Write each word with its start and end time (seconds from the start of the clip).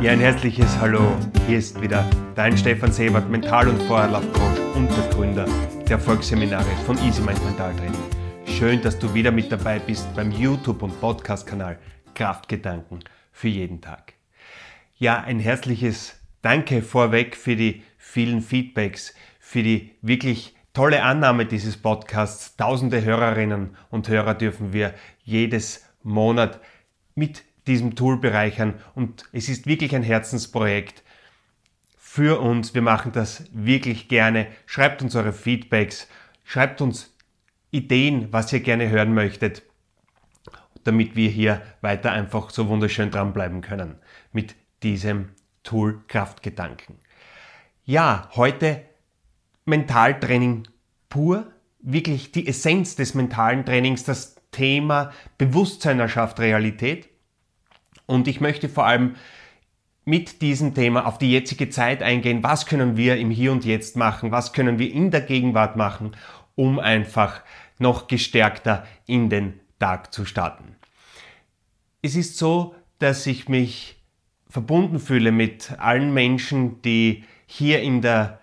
Ja, 0.00 0.12
ein 0.12 0.20
herzliches 0.20 0.78
Hallo. 0.78 1.14
Hier 1.46 1.58
ist 1.58 1.78
wieder 1.78 2.08
dein 2.34 2.56
Stefan 2.56 2.90
Sebert, 2.90 3.28
Mental- 3.28 3.68
und 3.68 3.82
Vorherlaufcoach 3.82 4.74
und 4.74 4.88
der 4.88 5.06
Gründer 5.10 5.44
der 5.86 5.98
Erfolgsseminare 5.98 6.70
von 6.86 6.96
Easy 7.04 7.20
Mind 7.20 7.44
Mentaltraining. 7.44 8.00
Schön, 8.46 8.80
dass 8.80 8.98
du 8.98 9.12
wieder 9.12 9.30
mit 9.30 9.52
dabei 9.52 9.78
bist 9.78 10.08
beim 10.16 10.32
YouTube- 10.32 10.82
und 10.82 10.98
Podcast-Kanal 11.02 11.78
Kraftgedanken 12.14 13.00
für 13.30 13.48
jeden 13.48 13.82
Tag. 13.82 14.14
Ja, 14.96 15.20
ein 15.20 15.38
herzliches 15.38 16.18
Danke 16.40 16.80
vorweg 16.80 17.36
für 17.36 17.54
die 17.54 17.82
vielen 17.98 18.40
Feedbacks, 18.40 19.14
für 19.38 19.62
die 19.62 19.90
wirklich 20.00 20.56
tolle 20.72 21.02
Annahme 21.02 21.44
dieses 21.44 21.76
Podcasts. 21.76 22.56
Tausende 22.56 23.04
Hörerinnen 23.04 23.76
und 23.90 24.08
Hörer 24.08 24.32
dürfen 24.32 24.72
wir 24.72 24.94
jedes 25.24 25.84
Monat 26.02 26.58
mit 27.14 27.44
diesem 27.66 27.94
Tool 27.94 28.18
bereichern 28.18 28.74
und 28.94 29.24
es 29.32 29.48
ist 29.48 29.66
wirklich 29.66 29.94
ein 29.94 30.02
Herzensprojekt 30.02 31.02
für 31.96 32.40
uns. 32.40 32.74
Wir 32.74 32.82
machen 32.82 33.12
das 33.12 33.44
wirklich 33.52 34.08
gerne. 34.08 34.48
Schreibt 34.66 35.02
uns 35.02 35.14
eure 35.14 35.32
Feedbacks, 35.32 36.08
schreibt 36.44 36.80
uns 36.80 37.14
Ideen, 37.70 38.32
was 38.32 38.52
ihr 38.52 38.60
gerne 38.60 38.90
hören 38.90 39.14
möchtet, 39.14 39.62
damit 40.84 41.14
wir 41.14 41.28
hier 41.28 41.62
weiter 41.82 42.10
einfach 42.10 42.50
so 42.50 42.68
wunderschön 42.68 43.10
dranbleiben 43.10 43.60
können 43.60 43.96
mit 44.32 44.56
diesem 44.82 45.30
Tool 45.62 46.02
Kraftgedanken. 46.08 46.96
Ja, 47.84 48.28
heute 48.34 48.82
Mentaltraining 49.66 50.64
pur, 51.08 51.52
wirklich 51.80 52.32
die 52.32 52.48
Essenz 52.48 52.96
des 52.96 53.14
mentalen 53.14 53.64
Trainings, 53.64 54.04
das 54.04 54.36
Thema 54.50 55.12
Bewusstsein 55.38 56.00
erschafft 56.00 56.40
Realität. 56.40 57.08
Und 58.10 58.26
ich 58.26 58.40
möchte 58.40 58.68
vor 58.68 58.86
allem 58.86 59.14
mit 60.04 60.42
diesem 60.42 60.74
Thema 60.74 61.06
auf 61.06 61.18
die 61.18 61.30
jetzige 61.30 61.70
Zeit 61.70 62.02
eingehen. 62.02 62.42
Was 62.42 62.66
können 62.66 62.96
wir 62.96 63.16
im 63.16 63.30
Hier 63.30 63.52
und 63.52 63.64
Jetzt 63.64 63.96
machen? 63.96 64.32
Was 64.32 64.52
können 64.52 64.80
wir 64.80 64.92
in 64.92 65.12
der 65.12 65.20
Gegenwart 65.20 65.76
machen, 65.76 66.16
um 66.56 66.80
einfach 66.80 67.42
noch 67.78 68.08
gestärkter 68.08 68.84
in 69.06 69.30
den 69.30 69.60
Tag 69.78 70.12
zu 70.12 70.24
starten? 70.24 70.74
Es 72.02 72.16
ist 72.16 72.36
so, 72.36 72.74
dass 72.98 73.26
ich 73.26 73.48
mich 73.48 74.02
verbunden 74.48 74.98
fühle 74.98 75.30
mit 75.30 75.78
allen 75.78 76.12
Menschen, 76.12 76.82
die 76.82 77.22
hier 77.46 77.80
in 77.80 78.02
der 78.02 78.40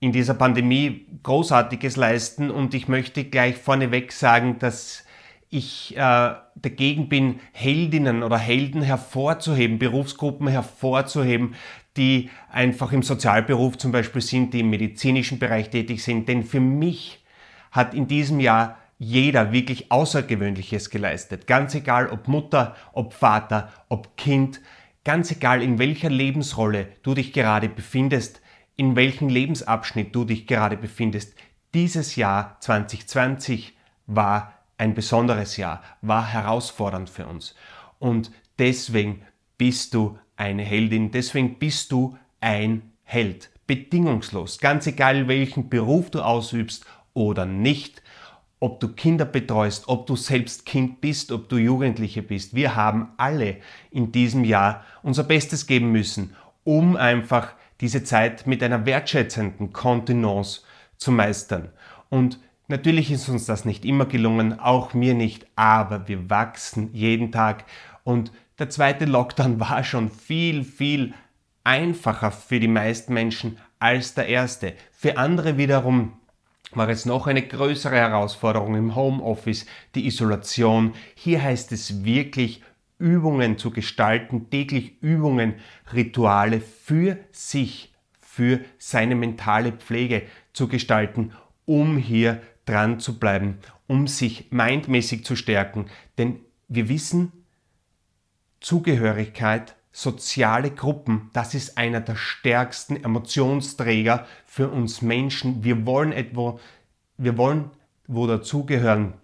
in 0.00 0.12
dieser 0.12 0.34
Pandemie 0.34 1.06
Großartiges 1.24 1.96
leisten 1.96 2.50
und 2.52 2.72
ich 2.72 2.86
möchte 2.86 3.24
gleich 3.24 3.56
vorneweg 3.56 4.12
sagen, 4.12 4.60
dass 4.60 5.04
ich 5.50 5.96
äh, 5.96 6.34
dagegen 6.54 7.08
bin, 7.08 7.40
Heldinnen 7.52 8.22
oder 8.22 8.38
Helden 8.38 8.82
hervorzuheben, 8.82 9.78
Berufsgruppen 9.78 10.48
hervorzuheben, 10.48 11.54
die 11.96 12.30
einfach 12.50 12.92
im 12.92 13.02
Sozialberuf 13.02 13.78
zum 13.78 13.92
Beispiel 13.92 14.22
sind, 14.22 14.54
die 14.54 14.60
im 14.60 14.70
medizinischen 14.70 15.38
Bereich 15.38 15.70
tätig 15.70 16.02
sind. 16.02 16.28
Denn 16.28 16.44
für 16.44 16.60
mich 16.60 17.24
hat 17.70 17.94
in 17.94 18.06
diesem 18.06 18.40
Jahr 18.40 18.78
jeder 18.98 19.52
wirklich 19.52 19.90
Außergewöhnliches 19.90 20.90
geleistet. 20.90 21.46
Ganz 21.46 21.74
egal, 21.74 22.08
ob 22.08 22.28
Mutter, 22.28 22.76
ob 22.92 23.14
Vater, 23.14 23.72
ob 23.88 24.16
Kind, 24.16 24.60
ganz 25.04 25.30
egal, 25.30 25.62
in 25.62 25.78
welcher 25.78 26.10
Lebensrolle 26.10 26.88
du 27.02 27.14
dich 27.14 27.32
gerade 27.32 27.68
befindest, 27.68 28.42
in 28.76 28.96
welchem 28.96 29.28
Lebensabschnitt 29.28 30.14
du 30.14 30.24
dich 30.24 30.46
gerade 30.46 30.76
befindest. 30.76 31.34
Dieses 31.74 32.16
Jahr 32.16 32.56
2020 32.60 33.76
war 34.06 34.57
ein 34.78 34.94
besonderes 34.94 35.56
Jahr, 35.56 35.82
war 36.00 36.26
herausfordernd 36.26 37.10
für 37.10 37.26
uns. 37.26 37.54
Und 37.98 38.30
deswegen 38.58 39.22
bist 39.58 39.92
du 39.92 40.18
eine 40.36 40.62
Heldin, 40.62 41.10
deswegen 41.10 41.58
bist 41.58 41.92
du 41.92 42.16
ein 42.40 42.92
Held. 43.02 43.50
Bedingungslos, 43.66 44.58
ganz 44.58 44.86
egal 44.86 45.28
welchen 45.28 45.68
Beruf 45.68 46.10
du 46.10 46.22
ausübst 46.22 46.86
oder 47.12 47.44
nicht, 47.44 48.02
ob 48.60 48.80
du 48.80 48.88
Kinder 48.88 49.24
betreust, 49.24 49.88
ob 49.88 50.06
du 50.06 50.16
selbst 50.16 50.64
Kind 50.64 51.00
bist, 51.00 51.30
ob 51.32 51.48
du 51.48 51.56
Jugendliche 51.58 52.22
bist. 52.22 52.54
Wir 52.54 52.74
haben 52.76 53.10
alle 53.16 53.58
in 53.90 54.10
diesem 54.10 54.44
Jahr 54.44 54.84
unser 55.02 55.24
Bestes 55.24 55.66
geben 55.66 55.92
müssen, 55.92 56.34
um 56.64 56.96
einfach 56.96 57.52
diese 57.80 58.02
Zeit 58.02 58.46
mit 58.46 58.62
einer 58.62 58.86
wertschätzenden 58.86 59.72
Kontenance 59.72 60.62
zu 60.96 61.12
meistern. 61.12 61.68
Und 62.08 62.40
Natürlich 62.70 63.10
ist 63.10 63.30
uns 63.30 63.46
das 63.46 63.64
nicht 63.64 63.86
immer 63.86 64.04
gelungen, 64.04 64.60
auch 64.60 64.92
mir 64.92 65.14
nicht, 65.14 65.46
aber 65.56 66.06
wir 66.06 66.28
wachsen 66.28 66.90
jeden 66.92 67.32
Tag 67.32 67.64
und 68.04 68.30
der 68.58 68.68
zweite 68.68 69.06
Lockdown 69.06 69.58
war 69.60 69.82
schon 69.84 70.10
viel, 70.10 70.64
viel 70.64 71.14
einfacher 71.64 72.30
für 72.30 72.60
die 72.60 72.68
meisten 72.68 73.14
Menschen 73.14 73.58
als 73.78 74.12
der 74.12 74.28
erste. 74.28 74.74
Für 74.92 75.16
andere 75.16 75.56
wiederum 75.56 76.12
war 76.72 76.90
es 76.90 77.06
noch 77.06 77.26
eine 77.26 77.40
größere 77.40 77.96
Herausforderung 77.96 78.74
im 78.74 78.94
Homeoffice, 78.94 79.64
die 79.94 80.06
Isolation. 80.06 80.92
Hier 81.14 81.42
heißt 81.42 81.72
es 81.72 82.04
wirklich, 82.04 82.62
Übungen 82.98 83.56
zu 83.56 83.70
gestalten, 83.70 84.50
täglich 84.50 85.00
Übungen, 85.00 85.54
Rituale 85.94 86.60
für 86.60 87.16
sich, 87.32 87.94
für 88.20 88.60
seine 88.76 89.14
mentale 89.14 89.72
Pflege 89.72 90.24
zu 90.52 90.68
gestalten, 90.68 91.32
um 91.64 91.96
hier 91.96 92.42
dran 92.68 93.00
zu 93.00 93.18
bleiben, 93.18 93.58
um 93.86 94.06
sich 94.06 94.50
mindmäßig 94.50 95.24
zu 95.24 95.36
stärken. 95.36 95.86
Denn 96.18 96.40
wir 96.68 96.88
wissen, 96.88 97.32
Zugehörigkeit, 98.60 99.76
soziale 99.92 100.70
Gruppen, 100.70 101.30
das 101.32 101.54
ist 101.54 101.78
einer 101.78 102.00
der 102.00 102.16
stärksten 102.16 103.02
Emotionsträger 103.02 104.26
für 104.46 104.68
uns 104.68 105.00
Menschen. 105.00 105.64
Wir 105.64 105.86
wollen 105.86 106.12
etwa, 106.12 106.58
wir 107.16 107.38
wollen 107.38 107.70
wo 108.06 108.26
dazugehören. 108.26 109.14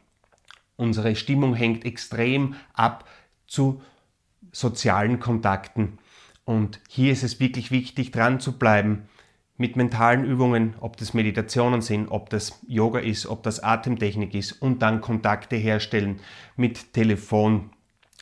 Unsere 0.76 1.16
Stimmung 1.16 1.54
hängt 1.54 1.84
extrem 1.84 2.54
ab 2.74 3.08
zu 3.46 3.82
sozialen 4.52 5.20
Kontakten. 5.20 5.98
Und 6.44 6.80
hier 6.88 7.12
ist 7.12 7.22
es 7.22 7.40
wirklich 7.40 7.70
wichtig, 7.70 8.10
dran 8.10 8.40
zu 8.40 8.58
bleiben 8.58 9.08
mit 9.56 9.76
mentalen 9.76 10.24
Übungen, 10.24 10.74
ob 10.80 10.96
das 10.96 11.14
Meditationen 11.14 11.80
sind, 11.80 12.08
ob 12.08 12.28
das 12.30 12.60
Yoga 12.66 12.98
ist, 12.98 13.26
ob 13.26 13.42
das 13.42 13.60
Atemtechnik 13.60 14.34
ist 14.34 14.52
und 14.52 14.82
dann 14.82 15.00
Kontakte 15.00 15.56
herstellen 15.56 16.20
mit 16.56 16.92
Telefon, 16.92 17.70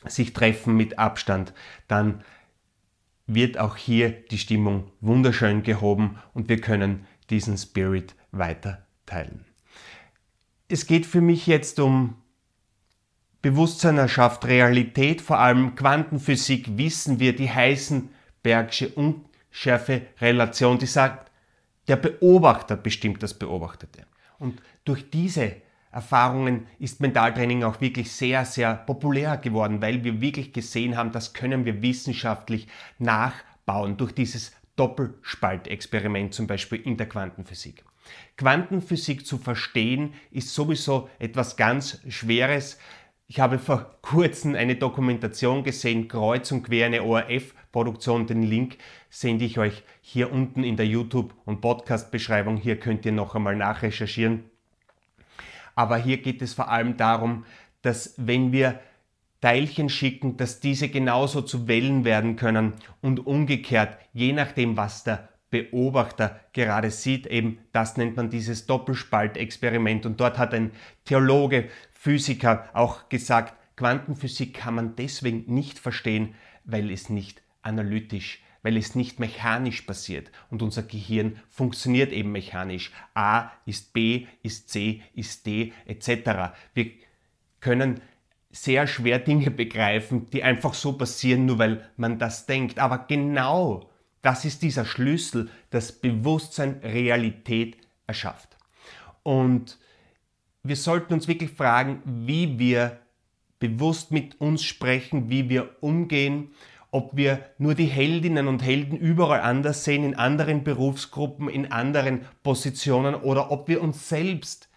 sich 0.05 0.33
treffen 0.33 0.75
mit 0.75 0.99
Abstand, 0.99 1.53
dann 1.87 2.23
wird 3.25 3.57
auch 3.57 3.77
hier 3.77 4.09
die 4.09 4.37
Stimmung 4.37 4.91
wunderschön 5.01 5.63
gehoben 5.63 6.19
und 6.33 6.49
wir 6.49 6.59
können 6.59 7.05
diesen 7.29 7.57
Spirit 7.57 8.15
weiter 8.31 8.85
teilen. 9.05 9.45
Es 10.67 10.85
geht 10.85 11.05
für 11.05 11.21
mich 11.21 11.47
jetzt 11.47 11.79
um 11.79 12.15
Bewusstsein 13.41 13.97
erschafft 13.97 14.45
Realität, 14.45 15.21
vor 15.21 15.39
allem 15.39 15.75
Quantenphysik 15.75 16.77
wissen 16.77 17.19
wir, 17.19 17.35
die 17.35 17.51
Heisenbergsche 17.51 18.89
und 18.89 19.25
schärfe 19.53 20.01
Relation, 20.19 20.79
die 20.79 20.87
sagt, 20.87 21.31
der 21.87 21.95
Beobachter 21.95 22.75
bestimmt 22.75 23.23
das 23.23 23.33
Beobachtete. 23.33 24.05
Und 24.39 24.61
durch 24.83 25.09
diese 25.09 25.57
Erfahrungen 25.91 26.67
ist 26.79 26.99
Mentaltraining 27.01 27.63
auch 27.63 27.79
wirklich 27.79 28.11
sehr, 28.11 28.45
sehr 28.45 28.73
populär 28.75 29.37
geworden, 29.37 29.81
weil 29.81 30.03
wir 30.03 30.19
wirklich 30.19 30.51
gesehen 30.51 30.97
haben, 30.97 31.11
das 31.11 31.33
können 31.33 31.65
wir 31.65 31.81
wissenschaftlich 31.81 32.67
nachbauen 32.97 33.95
durch 33.95 34.11
dieses 34.11 34.53
Doppelspaltexperiment 34.75 36.33
zum 36.33 36.47
Beispiel 36.47 36.81
in 36.81 36.97
der 36.97 37.07
Quantenphysik. 37.07 37.85
Quantenphysik 38.37 39.25
zu 39.25 39.37
verstehen 39.37 40.15
ist 40.31 40.53
sowieso 40.53 41.09
etwas 41.19 41.55
ganz 41.55 42.01
Schweres. 42.09 42.79
Ich 43.35 43.39
habe 43.39 43.57
vor 43.57 43.95
kurzem 44.03 44.53
eine 44.53 44.75
Dokumentation 44.75 45.63
gesehen, 45.63 46.07
kreuz 46.07 46.51
und 46.51 46.61
quer 46.61 46.85
eine 46.85 47.01
ORF-Produktion. 47.01 48.27
Den 48.27 48.43
Link 48.43 48.77
sende 49.09 49.43
ich 49.43 49.57
euch 49.57 49.81
hier 50.01 50.31
unten 50.31 50.63
in 50.63 50.77
der 50.77 50.85
YouTube- 50.85 51.33
und 51.43 51.59
Podcast-Beschreibung. 51.59 52.57
Hier 52.57 52.79
könnt 52.79 53.07
ihr 53.07 53.11
noch 53.11 53.33
einmal 53.33 53.55
nachrecherchieren. 53.55 54.43
Aber 55.73 55.97
hier 55.97 56.17
geht 56.17 56.43
es 56.43 56.53
vor 56.53 56.69
allem 56.69 56.95
darum, 56.95 57.43
dass 57.81 58.13
wenn 58.17 58.51
wir 58.51 58.79
Teilchen 59.41 59.89
schicken, 59.89 60.37
dass 60.37 60.59
diese 60.59 60.89
genauso 60.89 61.41
zu 61.41 61.67
Wellen 61.67 62.05
werden 62.05 62.35
können 62.35 62.73
und 63.01 63.25
umgekehrt, 63.25 63.97
je 64.13 64.31
nachdem, 64.31 64.77
was 64.77 65.05
der 65.05 65.29
Beobachter 65.49 66.39
gerade 66.53 66.91
sieht, 66.91 67.25
eben 67.25 67.57
das 67.71 67.97
nennt 67.97 68.15
man 68.15 68.29
dieses 68.29 68.67
Doppelspaltexperiment. 68.67 70.05
Und 70.05 70.19
dort 70.19 70.37
hat 70.37 70.53
ein 70.53 70.71
Theologe 71.05 71.69
Physiker 72.03 72.69
auch 72.73 73.07
gesagt, 73.07 73.53
Quantenphysik 73.77 74.55
kann 74.55 74.75
man 74.75 74.97
deswegen 74.97 75.45
nicht 75.47 75.79
verstehen, 75.79 76.35
weil 76.65 76.91
es 76.91 77.09
nicht 77.09 77.41
analytisch, 77.61 78.43
weil 78.61 78.75
es 78.75 78.93
nicht 78.93 79.21
mechanisch 79.21 79.83
passiert. 79.83 80.29
Und 80.49 80.61
unser 80.61 80.83
Gehirn 80.83 81.39
funktioniert 81.47 82.11
eben 82.11 82.33
mechanisch. 82.33 82.91
A 83.13 83.51
ist 83.65 83.93
B, 83.93 84.27
ist 84.41 84.67
C, 84.67 85.01
ist 85.13 85.45
D, 85.45 85.71
etc. 85.85 86.53
Wir 86.73 86.91
können 87.61 88.01
sehr 88.51 88.85
schwer 88.85 89.19
Dinge 89.19 89.49
begreifen, 89.49 90.29
die 90.29 90.43
einfach 90.43 90.73
so 90.73 90.97
passieren, 90.97 91.45
nur 91.45 91.57
weil 91.57 91.89
man 91.95 92.19
das 92.19 92.47
denkt. 92.47 92.79
Aber 92.79 92.97
genau 92.97 93.89
das 94.21 94.43
ist 94.43 94.61
dieser 94.61 94.83
Schlüssel, 94.83 95.49
das 95.69 95.93
Bewusstsein 95.93 96.81
Realität 96.83 97.77
erschafft. 98.07 98.57
Und 99.23 99.77
wir 100.63 100.75
sollten 100.77 101.13
uns 101.13 101.27
wirklich 101.27 101.51
fragen, 101.51 102.01
wie 102.05 102.57
wir 102.57 102.99
bewusst 103.59 104.11
mit 104.11 104.39
uns 104.39 104.63
sprechen, 104.63 105.29
wie 105.29 105.49
wir 105.49 105.77
umgehen, 105.81 106.51
ob 106.91 107.15
wir 107.17 107.43
nur 107.57 107.75
die 107.75 107.85
Heldinnen 107.85 108.47
und 108.47 108.61
Helden 108.63 108.97
überall 108.97 109.41
anders 109.41 109.83
sehen, 109.83 110.03
in 110.03 110.15
anderen 110.15 110.63
Berufsgruppen, 110.63 111.49
in 111.49 111.71
anderen 111.71 112.25
Positionen 112.43 113.15
oder 113.15 113.51
ob 113.51 113.67
wir 113.67 113.81
uns 113.81 114.07
selbst 114.07 114.69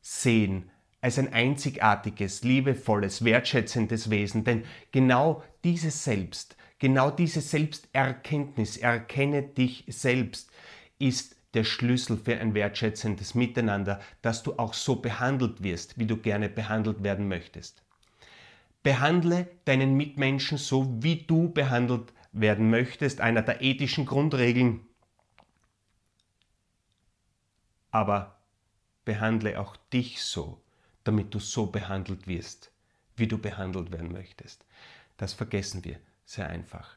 sehen 0.00 0.70
als 1.00 1.18
ein 1.18 1.32
einzigartiges, 1.32 2.42
liebevolles, 2.42 3.24
wertschätzendes 3.24 4.10
Wesen. 4.10 4.44
Denn 4.44 4.64
genau 4.92 5.42
dieses 5.64 6.04
Selbst, 6.04 6.56
genau 6.78 7.10
diese 7.10 7.40
Selbsterkenntnis, 7.40 8.76
erkenne 8.76 9.42
dich 9.42 9.84
selbst, 9.88 10.50
ist 10.98 11.35
der 11.54 11.64
Schlüssel 11.64 12.16
für 12.16 12.38
ein 12.38 12.54
wertschätzendes 12.54 13.34
Miteinander, 13.34 14.00
dass 14.22 14.42
du 14.42 14.58
auch 14.58 14.74
so 14.74 14.96
behandelt 14.96 15.62
wirst, 15.62 15.98
wie 15.98 16.06
du 16.06 16.16
gerne 16.16 16.48
behandelt 16.48 17.02
werden 17.02 17.28
möchtest. 17.28 17.82
Behandle 18.82 19.48
deinen 19.64 19.96
Mitmenschen 19.96 20.58
so, 20.58 21.02
wie 21.02 21.22
du 21.22 21.48
behandelt 21.48 22.12
werden 22.32 22.70
möchtest, 22.70 23.20
einer 23.20 23.42
der 23.42 23.62
ethischen 23.62 24.06
Grundregeln. 24.06 24.86
Aber 27.90 28.36
behandle 29.04 29.58
auch 29.58 29.76
dich 29.92 30.22
so, 30.22 30.60
damit 31.04 31.34
du 31.34 31.38
so 31.38 31.66
behandelt 31.66 32.26
wirst, 32.26 32.70
wie 33.16 33.26
du 33.26 33.38
behandelt 33.38 33.90
werden 33.90 34.12
möchtest. 34.12 34.64
Das 35.16 35.32
vergessen 35.32 35.84
wir 35.84 35.98
sehr 36.24 36.48
einfach. 36.48 36.96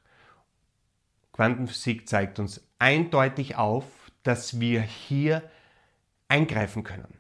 Quantenphysik 1.32 2.10
zeigt 2.10 2.38
uns 2.40 2.68
eindeutig 2.80 3.56
auf, 3.56 3.86
dass 4.24 4.60
wir 4.60 4.82
hier 4.82 5.44
eingreifen 6.28 6.84
können. 6.84 7.18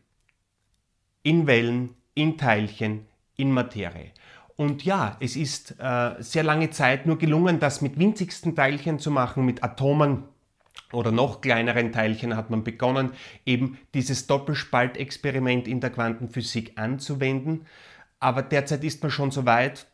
In 1.23 1.47
Wellen, 1.47 1.95
in 2.13 2.37
Teilchen, 2.37 3.05
in 3.35 3.51
Materie. 3.51 4.11
Und 4.55 4.83
ja, 4.83 5.15
es 5.19 5.35
ist 5.35 5.79
äh, 5.79 6.15
sehr 6.19 6.43
lange 6.43 6.69
Zeit 6.69 7.05
nur 7.05 7.17
gelungen, 7.17 7.59
das 7.59 7.81
mit 7.81 7.97
winzigsten 7.97 8.55
Teilchen 8.55 8.99
zu 8.99 9.09
machen, 9.09 9.45
mit 9.45 9.63
Atomen 9.63 10.23
oder 10.91 11.11
noch 11.11 11.41
kleineren 11.41 11.91
Teilchen 11.91 12.35
hat 12.35 12.49
man 12.49 12.63
begonnen, 12.63 13.11
eben 13.45 13.77
dieses 13.93 14.27
Doppelspaltexperiment 14.27 15.67
in 15.67 15.79
der 15.79 15.91
Quantenphysik 15.91 16.77
anzuwenden. 16.77 17.65
Aber 18.19 18.41
derzeit 18.41 18.83
ist 18.83 19.01
man 19.01 19.11
schon 19.11 19.31
so 19.31 19.45
weit, 19.45 19.87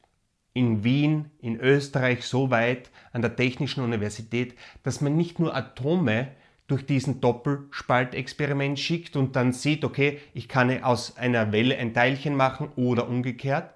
in 0.53 0.85
Wien, 0.85 1.31
in 1.39 1.59
Österreich, 1.59 2.23
so 2.23 2.49
weit 2.49 2.89
an 3.11 3.21
der 3.21 3.35
Technischen 3.35 3.83
Universität, 3.83 4.55
dass 4.83 5.01
man 5.01 5.17
nicht 5.17 5.37
nur 5.37 5.53
Atome 5.53 6.29
durch 6.67 6.85
diesen 6.85 7.21
Doppelspaltexperiment 7.21 8.79
schickt 8.79 9.15
und 9.15 9.35
dann 9.35 9.53
sieht, 9.53 9.83
okay, 9.83 10.19
ich 10.33 10.47
kann 10.47 10.83
aus 10.83 11.17
einer 11.17 11.51
Welle 11.51 11.77
ein 11.77 11.93
Teilchen 11.93 12.35
machen 12.35 12.69
oder 12.75 13.07
umgekehrt. 13.07 13.71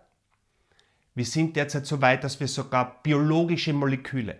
Wir 1.13 1.25
sind 1.25 1.55
derzeit 1.55 1.85
so 1.85 2.01
weit, 2.01 2.23
dass 2.23 2.39
wir 2.39 2.47
sogar 2.47 3.01
biologische 3.03 3.73
Moleküle, 3.73 4.37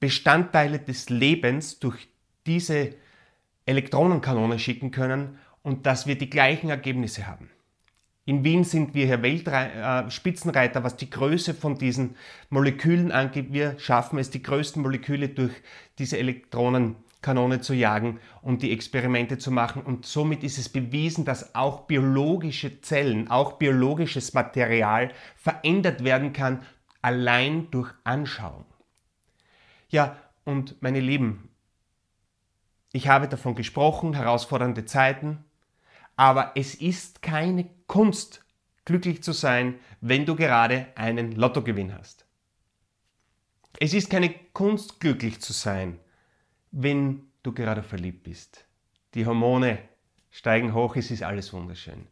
Bestandteile 0.00 0.78
des 0.78 1.10
Lebens 1.10 1.78
durch 1.78 2.08
diese 2.46 2.94
Elektronenkanone 3.66 4.58
schicken 4.58 4.90
können 4.90 5.38
und 5.62 5.86
dass 5.86 6.06
wir 6.06 6.16
die 6.16 6.30
gleichen 6.30 6.70
Ergebnisse 6.70 7.26
haben. 7.26 7.50
In 8.24 8.44
Wien 8.44 8.64
sind 8.64 8.94
wir 8.94 9.06
hier 9.06 9.22
Weltre 9.22 10.06
äh, 10.06 10.10
Spitzenreiter, 10.10 10.84
was 10.84 10.96
die 10.96 11.08
Größe 11.08 11.54
von 11.54 11.78
diesen 11.78 12.14
Molekülen 12.50 13.10
angeht. 13.10 13.52
Wir 13.52 13.78
schaffen 13.78 14.18
es, 14.18 14.30
die 14.30 14.42
größten 14.42 14.82
Moleküle 14.82 15.30
durch 15.30 15.52
diese 15.98 16.18
Elektronenkanone 17.18 17.60
zu 17.60 17.74
jagen 17.74 18.20
und 18.42 18.62
die 18.62 18.72
Experimente 18.72 19.38
zu 19.38 19.50
machen. 19.50 19.82
Und 19.82 20.06
somit 20.06 20.44
ist 20.44 20.58
es 20.58 20.68
bewiesen, 20.68 21.24
dass 21.24 21.54
auch 21.54 21.86
biologische 21.86 22.80
Zellen, 22.80 23.28
auch 23.28 23.54
biologisches 23.54 24.34
Material 24.34 25.12
verändert 25.36 26.04
werden 26.04 26.32
kann, 26.32 26.62
allein 27.02 27.70
durch 27.70 27.92
Anschauung. 28.04 28.64
Ja, 29.88 30.16
und 30.44 30.80
meine 30.82 31.00
Lieben, 31.00 31.50
ich 32.92 33.08
habe 33.08 33.28
davon 33.28 33.54
gesprochen, 33.54 34.14
herausfordernde 34.14 34.84
Zeiten, 34.84 35.44
aber 36.16 36.52
es 36.54 36.74
ist 36.74 37.22
keine 37.22 37.68
Kunst, 37.86 38.44
glücklich 38.84 39.22
zu 39.22 39.32
sein, 39.32 39.78
wenn 40.00 40.24
du 40.24 40.34
gerade 40.34 40.86
einen 40.94 41.32
Lottogewinn 41.32 41.94
hast. 41.94 42.26
Es 43.80 43.92
ist 43.92 44.10
keine 44.10 44.34
Kunst, 44.52 44.98
glücklich 44.98 45.40
zu 45.40 45.52
sein, 45.52 46.00
wenn 46.70 47.22
du 47.42 47.52
gerade 47.52 47.82
verliebt 47.82 48.24
bist. 48.24 48.64
Die 49.14 49.26
Hormone 49.26 49.78
steigen 50.30 50.74
hoch, 50.74 50.96
es 50.96 51.10
ist 51.10 51.22
alles 51.22 51.52
wunderschön. 51.52 52.06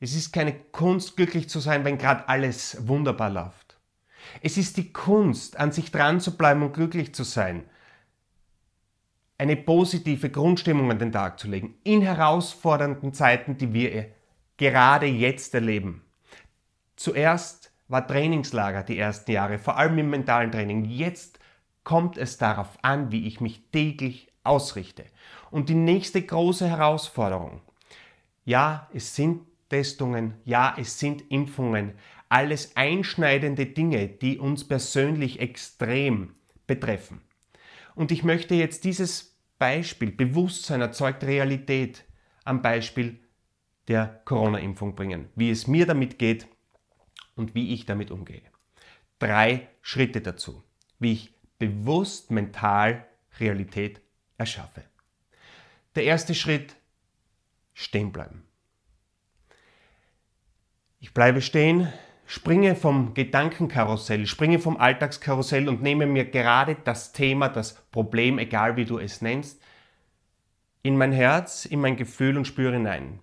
Es 0.00 0.14
ist 0.14 0.32
keine 0.32 0.52
Kunst, 0.52 1.16
glücklich 1.16 1.48
zu 1.48 1.60
sein, 1.60 1.84
wenn 1.84 1.98
gerade 1.98 2.28
alles 2.28 2.86
wunderbar 2.86 3.30
läuft. 3.30 3.78
Es 4.42 4.56
ist 4.56 4.76
die 4.76 4.92
Kunst, 4.92 5.58
an 5.58 5.72
sich 5.72 5.90
dran 5.90 6.20
zu 6.20 6.36
bleiben 6.36 6.62
und 6.62 6.72
glücklich 6.72 7.14
zu 7.14 7.24
sein. 7.24 7.64
Eine 9.38 9.56
positive 9.56 10.30
Grundstimmung 10.30 10.90
an 10.90 10.98
den 10.98 11.12
Tag 11.12 11.38
zu 11.38 11.48
legen 11.48 11.74
in 11.84 12.02
herausfordernden 12.02 13.12
Zeiten, 13.12 13.56
die 13.56 13.72
wir 13.72 14.12
gerade 14.56 15.06
jetzt 15.06 15.54
erleben. 15.54 16.02
Zuerst 16.96 17.72
war 17.86 18.06
Trainingslager 18.06 18.82
die 18.82 18.98
ersten 18.98 19.30
Jahre, 19.30 19.58
vor 19.58 19.76
allem 19.76 19.98
im 19.98 20.10
mentalen 20.10 20.50
Training. 20.50 20.84
Jetzt 20.84 21.38
kommt 21.88 22.18
es 22.18 22.36
darauf 22.36 22.76
an, 22.82 23.12
wie 23.12 23.26
ich 23.26 23.40
mich 23.40 23.62
täglich 23.72 24.28
ausrichte. 24.44 25.06
Und 25.50 25.70
die 25.70 25.74
nächste 25.74 26.20
große 26.20 26.68
Herausforderung, 26.68 27.62
ja, 28.44 28.90
es 28.92 29.14
sind 29.14 29.46
Testungen, 29.70 30.34
ja, 30.44 30.76
es 30.78 30.98
sind 30.98 31.24
Impfungen, 31.30 31.94
alles 32.28 32.76
einschneidende 32.76 33.64
Dinge, 33.64 34.06
die 34.06 34.36
uns 34.36 34.68
persönlich 34.68 35.40
extrem 35.40 36.34
betreffen. 36.66 37.22
Und 37.94 38.12
ich 38.12 38.22
möchte 38.22 38.54
jetzt 38.54 38.84
dieses 38.84 39.38
Beispiel, 39.58 40.12
Bewusstsein 40.12 40.82
erzeugt 40.82 41.24
Realität, 41.24 42.04
am 42.44 42.60
Beispiel 42.60 43.18
der 43.88 44.20
Corona-Impfung 44.26 44.94
bringen, 44.94 45.30
wie 45.36 45.48
es 45.48 45.66
mir 45.66 45.86
damit 45.86 46.18
geht 46.18 46.48
und 47.34 47.54
wie 47.54 47.72
ich 47.72 47.86
damit 47.86 48.10
umgehe. 48.10 48.42
Drei 49.18 49.68
Schritte 49.80 50.20
dazu, 50.20 50.62
wie 50.98 51.12
ich 51.12 51.37
bewusst 51.58 52.30
mental 52.30 53.06
Realität 53.40 54.00
erschaffe. 54.36 54.84
Der 55.94 56.04
erste 56.04 56.34
Schritt, 56.34 56.76
stehen 57.74 58.10
bleiben. 58.10 58.42
Ich 60.98 61.14
bleibe 61.14 61.40
stehen, 61.40 61.92
springe 62.26 62.74
vom 62.74 63.14
Gedankenkarussell, 63.14 64.26
springe 64.26 64.58
vom 64.58 64.76
Alltagskarussell 64.76 65.68
und 65.68 65.80
nehme 65.80 66.06
mir 66.06 66.24
gerade 66.24 66.76
das 66.82 67.12
Thema, 67.12 67.48
das 67.48 67.74
Problem, 67.90 68.38
egal 68.38 68.76
wie 68.76 68.84
du 68.84 68.98
es 68.98 69.22
nennst, 69.22 69.62
in 70.82 70.96
mein 70.96 71.12
Herz, 71.12 71.66
in 71.66 71.80
mein 71.80 71.96
Gefühl 71.96 72.36
und 72.36 72.46
spüre 72.46 72.72
hinein. 72.72 73.20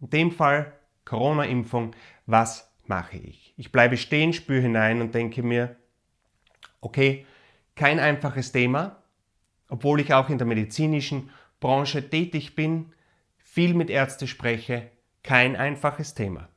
In 0.00 0.10
dem 0.10 0.30
Fall 0.30 0.72
Corona-Impfung, 1.04 1.94
was 2.24 2.70
mache 2.86 3.18
ich? 3.18 3.52
Ich 3.58 3.72
bleibe 3.72 3.98
stehen, 3.98 4.32
spüre 4.32 4.62
hinein 4.62 5.02
und 5.02 5.14
denke 5.14 5.42
mir, 5.42 5.76
okay, 6.80 7.26
kein 7.78 7.98
einfaches 7.98 8.52
Thema, 8.52 9.02
obwohl 9.70 10.00
ich 10.00 10.12
auch 10.12 10.28
in 10.28 10.36
der 10.36 10.46
medizinischen 10.46 11.30
Branche 11.60 12.10
tätig 12.10 12.54
bin, 12.54 12.92
viel 13.38 13.72
mit 13.72 13.88
Ärzten 13.88 14.28
spreche, 14.28 14.90
kein 15.22 15.56
einfaches 15.56 16.12
Thema 16.14 16.48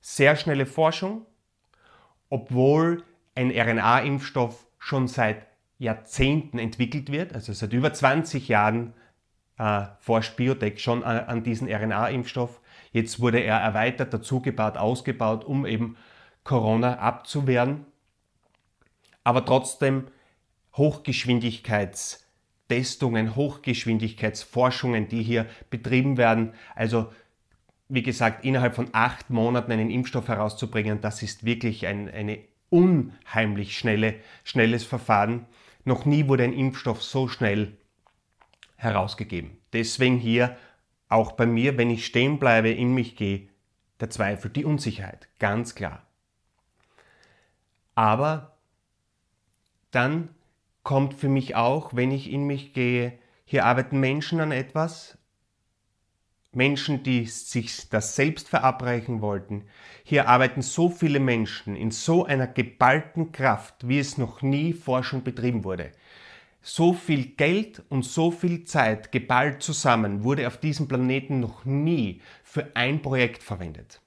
sehr 0.00 0.36
schnelle 0.36 0.66
Forschung, 0.66 1.26
obwohl 2.28 3.04
ein 3.34 3.50
RNA-Impfstoff 3.50 4.66
schon 4.78 5.08
seit 5.08 5.46
Jahrzehnten 5.78 6.58
entwickelt 6.58 7.12
wird, 7.12 7.34
also 7.34 7.52
seit 7.52 7.72
über 7.72 7.92
20 7.92 8.48
Jahren 8.48 8.94
äh, 9.58 9.86
forscht 9.98 10.36
Biotech 10.36 10.82
schon 10.82 11.04
an, 11.04 11.18
an 11.26 11.42
diesen 11.42 11.68
RNA-Impfstoff. 11.68 12.60
Jetzt 12.92 13.20
wurde 13.20 13.40
er 13.40 13.58
erweitert, 13.58 14.12
dazugebaut, 14.12 14.76
ausgebaut, 14.76 15.44
um 15.44 15.64
eben 15.66 15.96
Corona 16.44 16.98
abzuwehren. 16.98 17.86
Aber 19.22 19.44
trotzdem 19.44 20.06
Hochgeschwindigkeitstestungen, 20.76 23.36
Hochgeschwindigkeitsforschungen, 23.36 25.08
die 25.08 25.22
hier 25.22 25.46
betrieben 25.70 26.16
werden. 26.16 26.54
Also 26.74 27.12
wie 27.88 28.02
gesagt, 28.02 28.44
innerhalb 28.44 28.74
von 28.76 28.88
acht 28.92 29.30
Monaten 29.30 29.72
einen 29.72 29.90
Impfstoff 29.90 30.28
herauszubringen, 30.28 31.00
das 31.00 31.22
ist 31.22 31.44
wirklich 31.44 31.86
ein 31.86 32.08
eine 32.08 32.38
unheimlich 32.70 33.76
schnelle, 33.76 34.14
schnelles 34.44 34.84
Verfahren. 34.84 35.46
Noch 35.84 36.04
nie 36.04 36.28
wurde 36.28 36.44
ein 36.44 36.52
Impfstoff 36.52 37.02
so 37.02 37.28
schnell 37.28 37.76
herausgegeben. 38.76 39.58
Deswegen 39.72 40.18
hier 40.18 40.56
auch 41.08 41.32
bei 41.32 41.46
mir, 41.46 41.76
wenn 41.76 41.90
ich 41.90 42.06
stehen 42.06 42.38
bleibe, 42.38 42.70
in 42.70 42.94
mich 42.94 43.16
gehe, 43.16 43.48
der 43.98 44.10
Zweifel, 44.10 44.50
die 44.50 44.64
Unsicherheit, 44.64 45.28
ganz 45.38 45.74
klar. 45.74 46.06
Aber 47.94 48.56
dann 49.90 50.30
kommt 50.82 51.14
für 51.14 51.28
mich 51.28 51.56
auch, 51.56 51.94
wenn 51.94 52.10
ich 52.10 52.30
in 52.30 52.46
mich 52.46 52.72
gehe, 52.72 53.18
hier 53.44 53.64
arbeiten 53.64 54.00
Menschen 54.00 54.40
an 54.40 54.52
etwas, 54.52 55.18
Menschen, 56.52 57.04
die 57.04 57.26
sich 57.26 57.88
das 57.90 58.16
selbst 58.16 58.48
verabreichen 58.48 59.20
wollten. 59.20 59.64
Hier 60.02 60.28
arbeiten 60.28 60.62
so 60.62 60.88
viele 60.88 61.20
Menschen 61.20 61.76
in 61.76 61.92
so 61.92 62.24
einer 62.24 62.48
geballten 62.48 63.30
Kraft, 63.30 63.86
wie 63.86 64.00
es 64.00 64.18
noch 64.18 64.42
nie 64.42 64.72
Forschung 64.72 65.22
betrieben 65.22 65.62
wurde. 65.62 65.92
So 66.62 66.92
viel 66.92 67.26
Geld 67.26 67.82
und 67.88 68.04
so 68.04 68.30
viel 68.30 68.64
Zeit 68.64 69.12
geballt 69.12 69.62
zusammen 69.62 70.24
wurde 70.24 70.46
auf 70.46 70.58
diesem 70.58 70.88
Planeten 70.88 71.40
noch 71.40 71.64
nie 71.64 72.20
für 72.42 72.74
ein 72.74 73.00
Projekt 73.00 73.42
verwendet. 73.42 74.00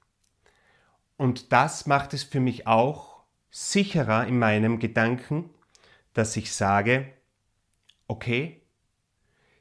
Und 1.16 1.52
das 1.52 1.86
macht 1.86 2.12
es 2.14 2.22
für 2.22 2.40
mich 2.40 2.66
auch 2.66 3.22
sicherer 3.50 4.26
in 4.26 4.38
meinem 4.38 4.78
Gedanken, 4.78 5.50
dass 6.14 6.36
ich 6.36 6.52
sage, 6.52 7.12
okay, 8.08 8.62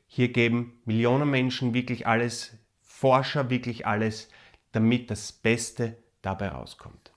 hier 0.07 0.31
geben 0.31 0.79
Millionen 0.85 1.29
Menschen 1.29 1.73
wirklich 1.73 2.07
alles 2.07 2.57
Forscher 2.81 3.49
wirklich 3.49 3.85
alles, 3.85 4.29
damit 4.71 5.11
das 5.11 5.33
Beste 5.33 5.97
dabei 6.21 6.49
rauskommt. 6.49 7.11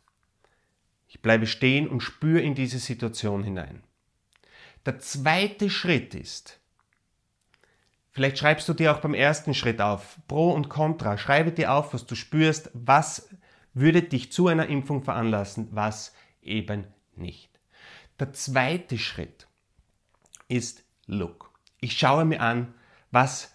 Ich 1.06 1.22
bleibe 1.22 1.46
stehen 1.46 1.86
und 1.88 2.00
spüre 2.00 2.40
in 2.40 2.56
diese 2.56 2.80
Situation 2.80 3.44
hinein. 3.44 3.84
Der 4.84 4.98
zweite 4.98 5.70
Schritt 5.70 6.14
ist, 6.14 6.58
vielleicht 8.10 8.38
schreibst 8.38 8.68
du 8.68 8.74
dir 8.74 8.92
auch 8.92 9.00
beim 9.00 9.14
ersten 9.14 9.54
Schritt 9.54 9.80
auf, 9.80 10.18
Pro 10.26 10.50
und 10.50 10.68
Contra, 10.68 11.18
schreibe 11.18 11.52
dir 11.52 11.72
auf, 11.72 11.94
was 11.94 12.06
du 12.06 12.14
spürst, 12.14 12.70
was 12.72 13.28
würde 13.74 14.02
dich 14.02 14.32
zu 14.32 14.48
einer 14.48 14.66
Impfung 14.66 15.02
veranlassen, 15.02 15.68
was 15.70 16.14
eben 16.42 16.86
nicht. 17.14 17.55
Der 18.18 18.32
zweite 18.32 18.98
Schritt 18.98 19.46
ist 20.48 20.84
Look. 21.06 21.52
Ich 21.80 21.98
schaue 21.98 22.24
mir 22.24 22.40
an, 22.40 22.74
was 23.10 23.54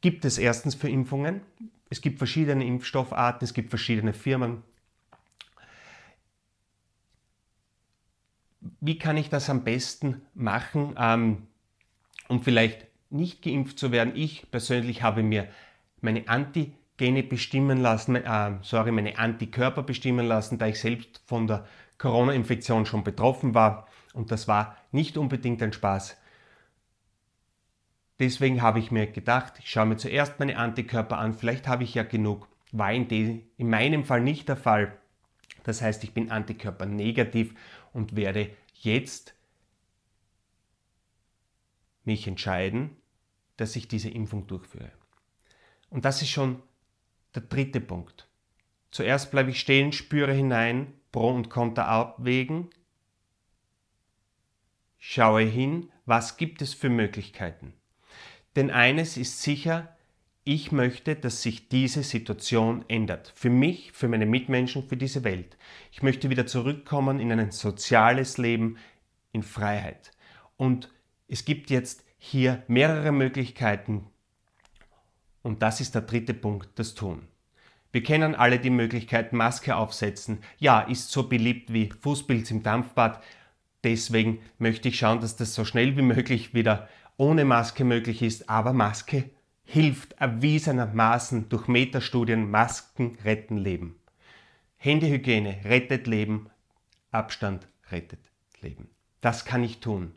gibt 0.00 0.24
es 0.24 0.38
erstens 0.38 0.74
für 0.74 0.88
Impfungen. 0.88 1.40
Es 1.88 2.00
gibt 2.00 2.18
verschiedene 2.18 2.66
Impfstoffarten, 2.66 3.44
es 3.44 3.54
gibt 3.54 3.70
verschiedene 3.70 4.12
Firmen. 4.12 4.62
Wie 8.80 8.98
kann 8.98 9.16
ich 9.16 9.30
das 9.30 9.48
am 9.48 9.64
besten 9.64 10.22
machen, 10.34 10.94
ähm, 10.98 11.46
um 12.28 12.42
vielleicht 12.42 12.86
nicht 13.10 13.42
geimpft 13.42 13.78
zu 13.78 13.92
werden? 13.92 14.14
Ich 14.14 14.50
persönlich 14.50 15.02
habe 15.02 15.22
mir 15.22 15.48
meine 16.00 16.28
Antigene 16.96 17.22
bestimmen 17.22 17.78
lassen, 17.78 18.16
äh, 18.16 18.52
sorry, 18.62 18.90
meine 18.90 19.18
Antikörper 19.18 19.82
bestimmen 19.82 20.26
lassen, 20.26 20.56
da 20.56 20.66
ich 20.66 20.80
selbst 20.80 21.20
von 21.26 21.46
der 21.46 21.66
Corona-Infektion 21.98 22.86
schon 22.86 23.04
betroffen 23.04 23.54
war. 23.54 23.86
Und 24.14 24.30
das 24.30 24.48
war 24.48 24.76
nicht 24.92 25.18
unbedingt 25.18 25.62
ein 25.62 25.74
Spaß. 25.74 26.16
Deswegen 28.18 28.62
habe 28.62 28.78
ich 28.78 28.90
mir 28.90 29.06
gedacht, 29.06 29.58
ich 29.58 29.70
schaue 29.70 29.84
mir 29.84 29.98
zuerst 29.98 30.38
meine 30.38 30.56
Antikörper 30.56 31.18
an, 31.18 31.34
vielleicht 31.34 31.68
habe 31.68 31.84
ich 31.84 31.92
ja 31.92 32.02
genug. 32.02 32.48
War 32.72 32.90
in, 32.92 33.42
in 33.58 33.68
meinem 33.68 34.04
Fall 34.04 34.22
nicht 34.22 34.48
der 34.48 34.56
Fall. 34.56 34.96
Das 35.64 35.82
heißt, 35.82 36.02
ich 36.02 36.14
bin 36.14 36.30
Antikörper 36.30 36.86
negativ 36.86 37.54
und 37.92 38.16
werde 38.16 38.50
jetzt 38.72 39.34
mich 42.04 42.26
entscheiden, 42.26 42.96
dass 43.58 43.76
ich 43.76 43.86
diese 43.86 44.08
Impfung 44.08 44.46
durchführe. 44.46 44.92
Und 45.90 46.06
das 46.06 46.22
ist 46.22 46.30
schon 46.30 46.62
der 47.36 47.42
dritte 47.42 47.80
Punkt. 47.80 48.28
Zuerst 48.90 49.30
bleibe 49.30 49.50
ich 49.50 49.60
stehen, 49.60 49.92
spüre 49.92 50.32
hinein, 50.32 50.92
Pro 51.12 51.30
und 51.30 51.50
Contra 51.50 51.84
abwägen, 51.84 52.70
schaue 54.98 55.42
hin, 55.42 55.90
was 56.04 56.36
gibt 56.36 56.62
es 56.62 56.74
für 56.74 56.88
Möglichkeiten. 56.88 57.74
Denn 58.56 58.70
eines 58.70 59.16
ist 59.16 59.42
sicher, 59.42 59.96
ich 60.44 60.70
möchte, 60.70 61.16
dass 61.16 61.42
sich 61.42 61.68
diese 61.68 62.02
Situation 62.02 62.84
ändert. 62.88 63.32
Für 63.34 63.50
mich, 63.50 63.92
für 63.92 64.08
meine 64.08 64.26
Mitmenschen, 64.26 64.88
für 64.88 64.96
diese 64.96 65.24
Welt. 65.24 65.56
Ich 65.90 66.02
möchte 66.02 66.30
wieder 66.30 66.46
zurückkommen 66.46 67.18
in 67.18 67.32
ein 67.32 67.50
soziales 67.50 68.38
Leben, 68.38 68.78
in 69.32 69.42
Freiheit. 69.42 70.12
Und 70.56 70.90
es 71.28 71.44
gibt 71.44 71.68
jetzt 71.70 72.04
hier 72.18 72.62
mehrere 72.68 73.10
Möglichkeiten. 73.12 74.06
Und 75.46 75.62
das 75.62 75.80
ist 75.80 75.94
der 75.94 76.02
dritte 76.02 76.34
Punkt, 76.34 76.70
das 76.74 76.96
Tun. 76.96 77.28
Wir 77.92 78.02
kennen 78.02 78.34
alle 78.34 78.58
die 78.58 78.68
Möglichkeit, 78.68 79.32
Maske 79.32 79.76
aufsetzen. 79.76 80.40
Ja, 80.58 80.80
ist 80.80 81.12
so 81.12 81.28
beliebt 81.28 81.72
wie 81.72 81.88
Fußpilz 81.88 82.50
im 82.50 82.64
Dampfbad. 82.64 83.22
Deswegen 83.84 84.40
möchte 84.58 84.88
ich 84.88 84.98
schauen, 84.98 85.20
dass 85.20 85.36
das 85.36 85.54
so 85.54 85.64
schnell 85.64 85.96
wie 85.96 86.02
möglich 86.02 86.52
wieder 86.52 86.88
ohne 87.16 87.44
Maske 87.44 87.84
möglich 87.84 88.22
ist, 88.22 88.50
aber 88.50 88.72
Maske 88.72 89.30
hilft 89.62 90.14
erwiesenermaßen 90.14 91.48
durch 91.48 91.68
Metastudien, 91.68 92.50
Masken 92.50 93.16
retten 93.24 93.56
Leben. 93.56 94.00
Händehygiene 94.78 95.60
rettet 95.64 96.08
Leben, 96.08 96.50
Abstand 97.12 97.68
rettet 97.92 98.32
Leben. 98.62 98.90
Das 99.20 99.44
kann 99.44 99.62
ich 99.62 99.78
tun. 99.78 100.12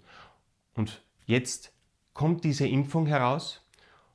Und 0.74 1.04
jetzt 1.28 1.72
kommt 2.16 2.44
diese 2.44 2.68
Impfung 2.68 3.06
heraus 3.06 3.62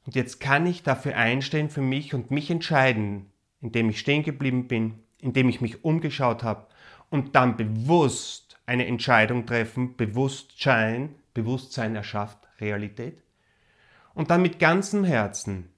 und 0.06 0.14
jetzt 0.14 0.40
kann 0.40 0.66
ich 0.66 0.82
dafür 0.82 1.16
einstehen 1.16 1.70
für 1.70 1.80
mich 1.80 2.14
und 2.14 2.30
mich 2.30 2.50
entscheiden, 2.50 3.30
indem 3.60 3.90
ich 3.90 3.98
stehen 3.98 4.22
geblieben 4.22 4.68
bin, 4.68 4.98
indem 5.20 5.48
ich 5.48 5.60
mich 5.60 5.84
umgeschaut 5.84 6.42
habe 6.42 6.66
und 7.10 7.34
dann 7.34 7.56
bewusst 7.56 8.58
eine 8.66 8.86
Entscheidung 8.86 9.46
treffen, 9.46 9.96
Bewusstsein, 9.96 11.14
Bewusstsein 11.32 11.96
erschafft, 11.96 12.38
Realität. 12.60 13.22
Und 14.14 14.30
dann 14.30 14.42
mit 14.42 14.58
ganzem 14.58 15.04
Herzen 15.04 15.70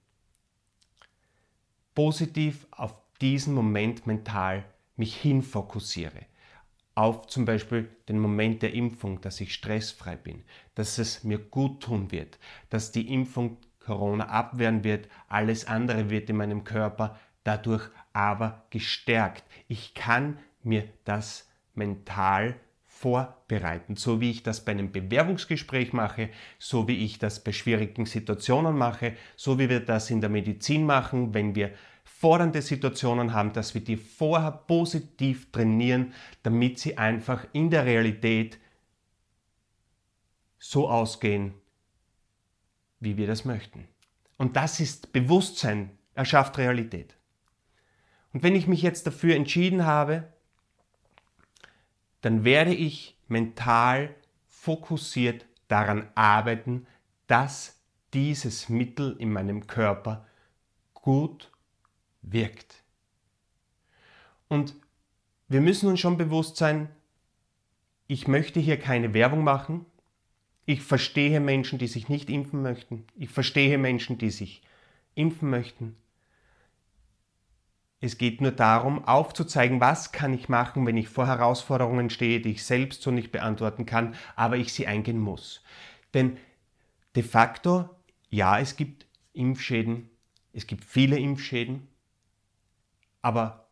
positiv 1.94 2.66
auf 2.70 2.94
diesen 3.20 3.54
Moment 3.54 4.06
mental 4.06 4.64
mich 4.96 5.16
hinfokussiere. 5.16 6.26
Auf 6.94 7.26
zum 7.26 7.44
Beispiel 7.44 7.88
den 8.08 8.18
Moment 8.18 8.62
der 8.62 8.72
Impfung, 8.72 9.20
dass 9.20 9.40
ich 9.40 9.52
stressfrei 9.52 10.16
bin, 10.16 10.44
dass 10.74 10.98
es 10.98 11.24
mir 11.24 11.38
gut 11.38 11.82
tun 11.82 12.10
wird, 12.10 12.38
dass 12.70 12.92
die 12.92 13.12
Impfung 13.12 13.58
Corona 13.86 14.28
abwehren 14.28 14.82
wird, 14.82 15.08
alles 15.28 15.66
andere 15.66 16.10
wird 16.10 16.28
in 16.28 16.36
meinem 16.36 16.64
Körper 16.64 17.16
dadurch 17.44 17.88
aber 18.12 18.64
gestärkt. 18.70 19.44
Ich 19.68 19.94
kann 19.94 20.38
mir 20.62 20.88
das 21.04 21.48
mental 21.74 22.56
vorbereiten, 22.82 23.94
so 23.94 24.20
wie 24.20 24.30
ich 24.30 24.42
das 24.42 24.64
bei 24.64 24.72
einem 24.72 24.90
Bewerbungsgespräch 24.90 25.92
mache, 25.92 26.30
so 26.58 26.88
wie 26.88 27.04
ich 27.04 27.18
das 27.18 27.44
bei 27.44 27.52
schwierigen 27.52 28.06
Situationen 28.06 28.76
mache, 28.76 29.14
so 29.36 29.58
wie 29.58 29.68
wir 29.68 29.80
das 29.80 30.10
in 30.10 30.20
der 30.20 30.30
Medizin 30.30 30.84
machen, 30.84 31.34
wenn 31.34 31.54
wir 31.54 31.72
fordernde 32.04 32.62
Situationen 32.62 33.34
haben, 33.34 33.52
dass 33.52 33.74
wir 33.74 33.82
die 33.82 33.98
vorher 33.98 34.50
positiv 34.50 35.52
trainieren, 35.52 36.14
damit 36.42 36.78
sie 36.78 36.96
einfach 36.96 37.46
in 37.52 37.70
der 37.70 37.84
Realität 37.84 38.58
so 40.58 40.88
ausgehen, 40.88 41.54
wie 43.00 43.16
wir 43.16 43.26
das 43.26 43.44
möchten. 43.44 43.88
Und 44.36 44.56
das 44.56 44.80
ist 44.80 45.12
Bewusstsein, 45.12 45.90
erschafft 46.14 46.58
Realität. 46.58 47.16
Und 48.32 48.42
wenn 48.42 48.54
ich 48.54 48.66
mich 48.66 48.82
jetzt 48.82 49.06
dafür 49.06 49.34
entschieden 49.34 49.86
habe, 49.86 50.32
dann 52.20 52.44
werde 52.44 52.74
ich 52.74 53.16
mental 53.28 54.14
fokussiert 54.48 55.46
daran 55.68 56.10
arbeiten, 56.14 56.86
dass 57.26 57.80
dieses 58.12 58.68
Mittel 58.68 59.16
in 59.18 59.32
meinem 59.32 59.66
Körper 59.66 60.26
gut 60.94 61.50
wirkt. 62.22 62.82
Und 64.48 64.74
wir 65.48 65.60
müssen 65.60 65.88
uns 65.88 66.00
schon 66.00 66.16
bewusst 66.16 66.56
sein, 66.56 66.88
ich 68.08 68.28
möchte 68.28 68.60
hier 68.60 68.78
keine 68.78 69.14
Werbung 69.14 69.44
machen. 69.44 69.86
Ich 70.68 70.82
verstehe 70.82 71.38
Menschen, 71.38 71.78
die 71.78 71.86
sich 71.86 72.08
nicht 72.08 72.28
impfen 72.28 72.60
möchten. 72.60 73.06
Ich 73.14 73.30
verstehe 73.30 73.78
Menschen, 73.78 74.18
die 74.18 74.30
sich 74.30 74.62
impfen 75.14 75.48
möchten. 75.48 75.96
Es 78.00 78.18
geht 78.18 78.40
nur 78.40 78.50
darum, 78.50 79.04
aufzuzeigen, 79.04 79.80
was 79.80 80.12
kann 80.12 80.34
ich 80.34 80.48
machen, 80.48 80.84
wenn 80.84 80.96
ich 80.96 81.08
vor 81.08 81.28
Herausforderungen 81.28 82.10
stehe, 82.10 82.40
die 82.40 82.50
ich 82.50 82.64
selbst 82.64 83.00
so 83.00 83.10
nicht 83.12 83.32
beantworten 83.32 83.86
kann, 83.86 84.16
aber 84.34 84.56
ich 84.56 84.72
sie 84.72 84.86
eingehen 84.86 85.18
muss. 85.18 85.62
Denn 86.12 86.36
de 87.14 87.22
facto, 87.22 87.88
ja, 88.28 88.58
es 88.58 88.76
gibt 88.76 89.06
Impfschäden, 89.32 90.10
es 90.52 90.66
gibt 90.66 90.84
viele 90.84 91.18
Impfschäden, 91.18 91.86
aber 93.22 93.68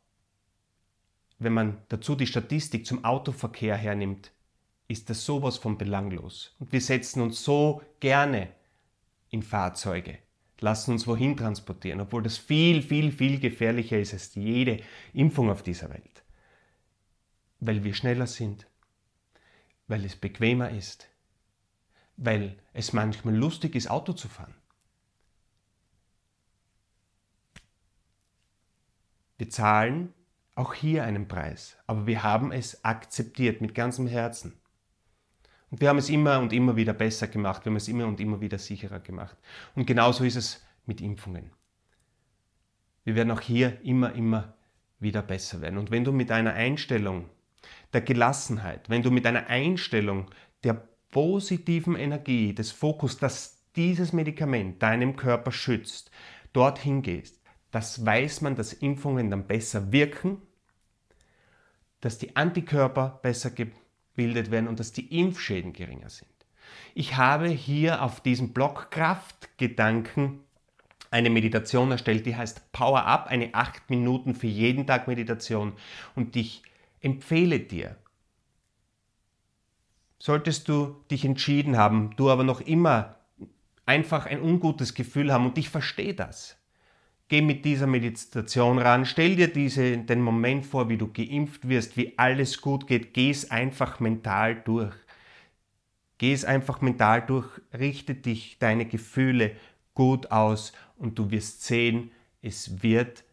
wenn 1.38 1.52
man 1.52 1.82
dazu 1.88 2.14
die 2.14 2.26
Statistik 2.26 2.86
zum 2.86 3.04
Autoverkehr 3.04 3.76
hernimmt, 3.76 4.33
ist 4.94 5.10
das 5.10 5.26
sowas 5.26 5.58
von 5.58 5.76
belanglos. 5.76 6.54
Und 6.60 6.72
wir 6.72 6.80
setzen 6.80 7.20
uns 7.20 7.42
so 7.42 7.82
gerne 7.98 8.54
in 9.28 9.42
Fahrzeuge. 9.42 10.18
lassen 10.60 10.92
uns 10.92 11.06
wohin 11.06 11.36
transportieren, 11.36 12.00
obwohl 12.00 12.22
das 12.22 12.38
viel, 12.38 12.80
viel, 12.80 13.10
viel 13.12 13.38
gefährlicher 13.38 13.98
ist 13.98 14.14
als 14.14 14.34
jede 14.36 14.82
Impfung 15.12 15.50
auf 15.50 15.62
dieser 15.62 15.90
Welt. 15.90 16.24
Weil 17.58 17.82
wir 17.84 17.92
schneller 17.92 18.28
sind, 18.28 18.66
weil 19.88 20.04
es 20.04 20.16
bequemer 20.16 20.70
ist, 20.70 21.08
weil 22.16 22.56
es 22.72 22.92
manchmal 22.92 23.34
lustig 23.34 23.74
ist, 23.74 23.90
Auto 23.90 24.12
zu 24.12 24.28
fahren. 24.28 24.54
Wir 29.36 29.50
zahlen 29.50 30.14
auch 30.54 30.72
hier 30.72 31.04
einen 31.04 31.26
Preis, 31.26 31.76
aber 31.86 32.06
wir 32.06 32.22
haben 32.22 32.52
es 32.52 32.84
akzeptiert 32.84 33.60
mit 33.60 33.74
ganzem 33.74 34.06
Herzen. 34.06 34.58
Und 35.74 35.80
wir 35.80 35.88
haben 35.88 35.98
es 35.98 36.08
immer 36.08 36.38
und 36.38 36.52
immer 36.52 36.76
wieder 36.76 36.92
besser 36.92 37.26
gemacht, 37.26 37.64
wir 37.64 37.70
haben 37.70 37.76
es 37.78 37.88
immer 37.88 38.06
und 38.06 38.20
immer 38.20 38.40
wieder 38.40 38.58
sicherer 38.58 39.00
gemacht. 39.00 39.36
Und 39.74 39.88
genauso 39.88 40.22
ist 40.22 40.36
es 40.36 40.64
mit 40.86 41.00
Impfungen. 41.00 41.50
Wir 43.02 43.16
werden 43.16 43.32
auch 43.32 43.40
hier 43.40 43.80
immer, 43.82 44.12
immer 44.12 44.54
wieder 45.00 45.20
besser 45.20 45.60
werden. 45.62 45.76
Und 45.76 45.90
wenn 45.90 46.04
du 46.04 46.12
mit 46.12 46.30
einer 46.30 46.52
Einstellung 46.52 47.28
der 47.92 48.02
Gelassenheit, 48.02 48.88
wenn 48.88 49.02
du 49.02 49.10
mit 49.10 49.26
einer 49.26 49.48
Einstellung 49.48 50.30
der 50.62 50.74
positiven 51.10 51.96
Energie, 51.96 52.54
des 52.54 52.70
Fokus, 52.70 53.18
dass 53.18 53.64
dieses 53.74 54.12
Medikament 54.12 54.80
deinem 54.80 55.16
Körper 55.16 55.50
schützt, 55.50 56.12
dorthin 56.52 57.02
gehst, 57.02 57.42
das 57.72 58.06
weiß 58.06 58.42
man, 58.42 58.54
dass 58.54 58.74
Impfungen 58.74 59.28
dann 59.28 59.48
besser 59.48 59.90
wirken, 59.90 60.40
dass 62.00 62.18
die 62.18 62.36
Antikörper 62.36 63.18
besser 63.24 63.50
gebildet 64.14 64.50
werden 64.50 64.68
und 64.68 64.80
dass 64.80 64.92
die 64.92 65.18
Impfschäden 65.18 65.72
geringer 65.72 66.08
sind. 66.08 66.30
Ich 66.94 67.16
habe 67.16 67.48
hier 67.48 68.02
auf 68.02 68.20
diesem 68.20 68.52
Blog 68.52 68.90
Kraftgedanken 68.90 70.40
eine 71.10 71.30
Meditation 71.30 71.90
erstellt, 71.90 72.26
die 72.26 72.36
heißt 72.36 72.72
Power 72.72 73.04
Up, 73.04 73.26
eine 73.26 73.54
8 73.54 73.90
Minuten 73.90 74.34
für 74.34 74.46
jeden 74.46 74.86
Tag 74.86 75.06
Meditation. 75.06 75.74
Und 76.14 76.34
ich 76.36 76.62
empfehle 77.00 77.60
dir, 77.60 77.96
solltest 80.18 80.68
du 80.68 81.04
dich 81.10 81.24
entschieden 81.24 81.76
haben, 81.76 82.14
du 82.16 82.30
aber 82.30 82.44
noch 82.44 82.60
immer 82.60 83.16
einfach 83.86 84.26
ein 84.26 84.40
ungutes 84.40 84.94
Gefühl 84.94 85.32
haben 85.32 85.46
und 85.46 85.58
ich 85.58 85.68
verstehe 85.68 86.14
das. 86.14 86.56
Geh 87.28 87.40
mit 87.40 87.64
dieser 87.64 87.86
Meditation 87.86 88.78
ran, 88.78 89.06
stell 89.06 89.34
dir 89.34 89.48
diese, 89.48 89.96
den 89.96 90.20
Moment 90.20 90.66
vor, 90.66 90.88
wie 90.90 90.98
du 90.98 91.10
geimpft 91.10 91.68
wirst, 91.68 91.96
wie 91.96 92.18
alles 92.18 92.60
gut 92.60 92.86
geht, 92.86 93.14
geh 93.14 93.30
es 93.30 93.50
einfach 93.50 93.98
mental 93.98 94.56
durch. 94.62 94.94
Geh 96.18 96.32
es 96.32 96.44
einfach 96.44 96.80
mental 96.80 97.24
durch, 97.26 97.48
richte 97.72 98.14
dich 98.14 98.58
deine 98.58 98.86
Gefühle 98.86 99.56
gut 99.94 100.30
aus 100.30 100.72
und 100.96 101.18
du 101.18 101.30
wirst 101.30 101.64
sehen, 101.64 102.10
es 102.42 102.82
wird 102.82 103.24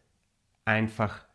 einfach 0.64 1.26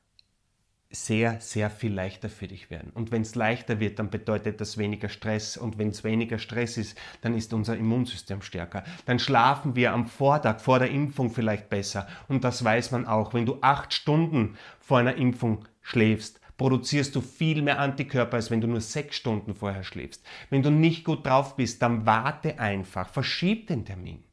sehr, 1.06 1.39
sehr 1.39 1.70
viel 1.70 1.94
leichter 1.94 2.30
für 2.30 2.48
dich 2.48 2.70
werden. 2.70 2.92
Und 2.94 3.12
wenn 3.12 3.22
es 3.22 3.36
leichter 3.36 3.80
wird, 3.80 4.00
dann 4.00 4.10
bedeutet 4.10 4.60
das 4.60 4.77
weniger 4.77 5.10
Stress. 5.10 5.58
Und 5.58 5.77
wenn 5.77 5.89
es 5.89 6.04
weniger 6.04 6.39
Stress 6.39 6.77
ist, 6.77 6.98
dann 7.22 7.36
ist 7.36 7.54
unser 7.54 7.77
Immunsystem 7.77 8.42
stärker. 8.42 8.84
Dann 9.06 9.20
schlafen 9.20 9.75
wir 9.75 9.94
am 9.94 10.08
Vortag 10.08 10.60
vor 10.60 10.80
der 10.80 10.89
Impfung 10.89 11.30
vielleicht 11.30 11.70
besser. 11.70 12.08
Und 12.27 12.44
das 12.44 12.63
weiß 12.63 12.92
man 12.92 13.06
auch. 13.06 13.34
Wenn 13.34 13.46
du 13.46 13.60
acht 13.62 13.94
Stunden 13.94 14.58
vor 14.80 15.00
einer 15.00 15.16
Impfung 15.16 15.66
schläfst, 15.82 16.42
produzierst 16.58 17.16
du 17.16 17.22
viel 17.22 17.62
mehr 17.62 17.80
Antikörper, 17.80 18.36
als 18.36 18.50
wenn 18.50 18.62
du 18.62 18.68
nur 18.68 18.82
sechs 18.82 19.16
Stunden 19.16 19.54
vorher 19.54 19.84
schläfst. 19.84 20.25
Wenn 20.50 20.63
du 20.63 20.72
nicht 20.72 21.06
gut 21.06 21.25
drauf 21.25 21.56
bist, 21.56 21.82
dann 21.82 22.06
warte 22.06 22.60
einfach. 22.60 23.10
Verschieb 23.10 23.68
den 23.68 23.86
Termin. 23.86 24.24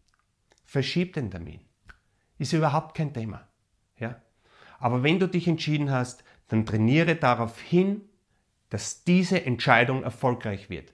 Verschieb 0.64 1.12
den 1.12 1.30
Termin. 1.30 1.60
Ist 2.38 2.52
überhaupt 2.52 2.96
kein 2.96 3.12
Thema. 3.12 3.46
Ja? 3.98 4.16
Aber 4.78 5.02
wenn 5.02 5.18
du 5.18 5.28
dich 5.28 5.46
entschieden 5.46 5.90
hast, 5.90 6.23
dann 6.48 6.66
trainiere 6.66 7.16
darauf 7.16 7.60
hin, 7.60 8.02
dass 8.70 9.04
diese 9.04 9.44
Entscheidung 9.44 10.02
erfolgreich 10.02 10.70
wird. 10.70 10.92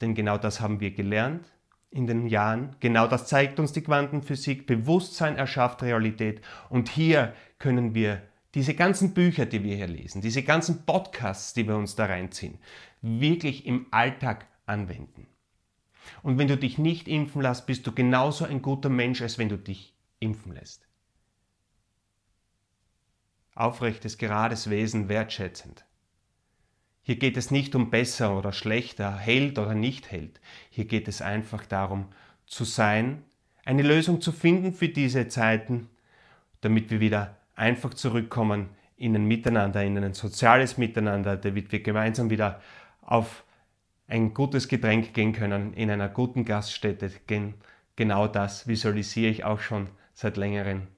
Denn 0.00 0.14
genau 0.14 0.38
das 0.38 0.60
haben 0.60 0.80
wir 0.80 0.92
gelernt 0.92 1.44
in 1.90 2.06
den 2.06 2.26
Jahren. 2.26 2.76
Genau 2.80 3.06
das 3.06 3.26
zeigt 3.26 3.58
uns 3.58 3.72
die 3.72 3.82
Quantenphysik. 3.82 4.66
Bewusstsein 4.66 5.36
erschafft 5.36 5.82
Realität. 5.82 6.40
Und 6.68 6.88
hier 6.88 7.34
können 7.58 7.94
wir 7.94 8.22
diese 8.54 8.74
ganzen 8.74 9.12
Bücher, 9.12 9.44
die 9.46 9.64
wir 9.64 9.76
hier 9.76 9.88
lesen, 9.88 10.22
diese 10.22 10.42
ganzen 10.42 10.86
Podcasts, 10.86 11.52
die 11.52 11.66
wir 11.66 11.76
uns 11.76 11.96
da 11.96 12.06
reinziehen, 12.06 12.58
wirklich 13.02 13.66
im 13.66 13.86
Alltag 13.90 14.46
anwenden. 14.66 15.26
Und 16.22 16.38
wenn 16.38 16.48
du 16.48 16.56
dich 16.56 16.78
nicht 16.78 17.08
impfen 17.08 17.42
lässt, 17.42 17.66
bist 17.66 17.86
du 17.86 17.92
genauso 17.92 18.44
ein 18.44 18.62
guter 18.62 18.88
Mensch, 18.88 19.20
als 19.20 19.36
wenn 19.36 19.48
du 19.48 19.58
dich 19.58 19.94
impfen 20.20 20.52
lässt 20.52 20.87
aufrechtes, 23.58 24.18
gerades 24.18 24.70
Wesen 24.70 25.08
wertschätzend. 25.08 25.84
Hier 27.02 27.16
geht 27.16 27.36
es 27.36 27.50
nicht 27.50 27.74
um 27.74 27.90
besser 27.90 28.36
oder 28.36 28.52
schlechter, 28.52 29.16
Held 29.16 29.58
oder 29.58 29.74
nicht 29.74 30.10
Held. 30.10 30.40
Hier 30.70 30.84
geht 30.84 31.08
es 31.08 31.22
einfach 31.22 31.64
darum, 31.64 32.06
zu 32.46 32.64
sein, 32.64 33.24
eine 33.64 33.82
Lösung 33.82 34.20
zu 34.20 34.32
finden 34.32 34.72
für 34.72 34.88
diese 34.88 35.28
Zeiten, 35.28 35.88
damit 36.60 36.90
wir 36.90 37.00
wieder 37.00 37.36
einfach 37.54 37.94
zurückkommen 37.94 38.68
in 38.96 39.14
ein 39.14 39.26
Miteinander, 39.26 39.82
in 39.84 39.96
ein 39.98 40.14
soziales 40.14 40.76
Miteinander, 40.76 41.36
damit 41.36 41.72
wir 41.72 41.82
gemeinsam 41.82 42.30
wieder 42.30 42.60
auf 43.00 43.44
ein 44.06 44.34
gutes 44.34 44.68
Getränk 44.68 45.14
gehen 45.14 45.32
können, 45.32 45.72
in 45.74 45.90
einer 45.90 46.08
guten 46.08 46.44
Gaststätte. 46.44 47.10
Genau 47.96 48.26
das 48.26 48.66
visualisiere 48.66 49.30
ich 49.30 49.44
auch 49.44 49.60
schon 49.60 49.88
seit 50.14 50.36
längerem. 50.36 50.88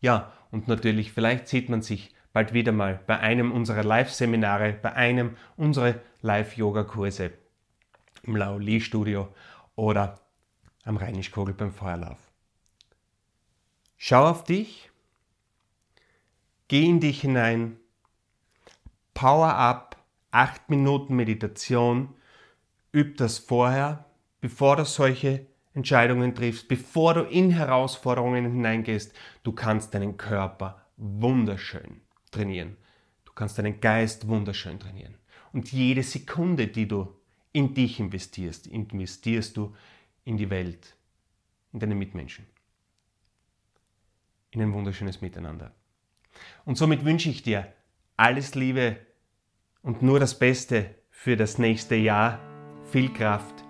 Ja, 0.00 0.32
und 0.52 0.68
natürlich, 0.68 1.12
vielleicht 1.12 1.48
sieht 1.48 1.68
man 1.68 1.82
sich 1.82 2.14
bald 2.32 2.52
wieder 2.52 2.72
mal 2.72 3.00
bei 3.06 3.18
einem 3.18 3.50
unserer 3.50 3.82
Live-Seminare, 3.82 4.74
bei 4.74 4.92
einem 4.92 5.36
unserer 5.56 5.96
Live-Yoga-Kurse 6.20 7.32
im 8.22 8.36
Laoli-Studio 8.36 9.34
oder 9.74 10.20
am 10.84 10.98
Rheinischkogel 10.98 11.54
beim 11.54 11.72
Feuerlauf. 11.72 12.18
Schau 13.96 14.28
auf 14.28 14.44
dich, 14.44 14.90
geh 16.68 16.84
in 16.84 17.00
dich 17.00 17.22
hinein, 17.22 17.78
Power 19.14 19.54
up, 19.54 19.96
8 20.32 20.68
Minuten 20.68 21.16
Meditation, 21.16 22.14
üb 22.94 23.16
das 23.16 23.38
vorher, 23.38 24.04
bevor 24.40 24.76
du 24.76 24.84
solche 24.84 25.46
Entscheidungen 25.74 26.34
triffst, 26.34 26.68
bevor 26.68 27.14
du 27.14 27.22
in 27.22 27.50
Herausforderungen 27.50 28.44
hineingehst, 28.44 29.14
du 29.42 29.52
kannst 29.52 29.94
deinen 29.94 30.16
Körper 30.16 30.82
wunderschön 30.96 32.02
trainieren. 32.30 32.76
Du 33.24 33.32
kannst 33.32 33.58
deinen 33.58 33.80
Geist 33.80 34.28
wunderschön 34.28 34.78
trainieren. 34.78 35.14
Und 35.52 35.72
jede 35.72 36.02
Sekunde, 36.02 36.66
die 36.66 36.86
du 36.86 37.08
in 37.52 37.74
dich 37.74 38.00
investierst, 38.00 38.66
investierst 38.66 39.56
du 39.56 39.74
in 40.24 40.36
die 40.36 40.50
Welt, 40.50 40.94
in 41.72 41.80
deine 41.80 41.94
Mitmenschen. 41.94 42.46
In 44.50 44.60
ein 44.60 44.72
wunderschönes 44.72 45.20
Miteinander. 45.20 45.74
Und 46.64 46.76
somit 46.76 47.04
wünsche 47.04 47.30
ich 47.30 47.42
dir 47.42 47.72
alles 48.16 48.54
Liebe 48.54 48.98
und 49.82 50.02
nur 50.02 50.20
das 50.20 50.38
Beste 50.38 50.94
für 51.10 51.36
das 51.36 51.58
nächste 51.58 51.94
Jahr. 51.94 52.38
Viel 52.90 53.12
Kraft 53.12 53.61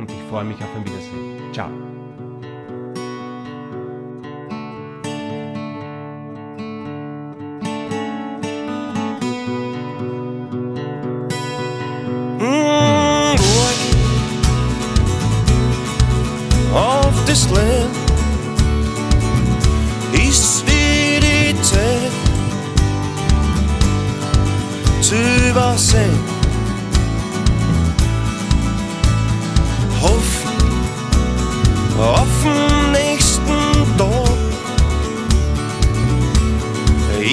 und 0.00 0.10
ich 0.10 0.22
freue 0.30 0.44
mich 0.44 0.56
auf 0.56 0.68
ein 0.74 0.84
Wiedersehen. 0.84 1.52
Ciao. 1.52 1.70
this 17.26 17.48
land 17.50 18.00
wie 20.66 21.20
die 21.20 21.62
Zeit 21.62 22.10
übersehen. 30.00 30.60
auf 32.00 32.26
den 32.42 32.92
nächsten 32.92 33.98
Tag. 33.98 34.30